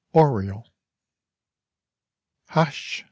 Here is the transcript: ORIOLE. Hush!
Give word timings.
ORIOLE. 0.15 0.65
Hush! 2.49 2.99